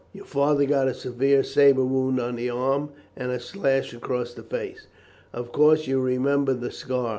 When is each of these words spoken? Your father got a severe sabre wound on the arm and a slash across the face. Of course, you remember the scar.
Your 0.13 0.25
father 0.25 0.65
got 0.65 0.87
a 0.87 0.95
severe 0.95 1.43
sabre 1.43 1.85
wound 1.85 2.19
on 2.19 2.35
the 2.35 2.49
arm 2.49 2.89
and 3.15 3.31
a 3.31 3.39
slash 3.39 3.93
across 3.93 4.33
the 4.33 4.41
face. 4.41 4.87
Of 5.31 5.51
course, 5.51 5.85
you 5.85 6.01
remember 6.01 6.55
the 6.55 6.71
scar. 6.71 7.09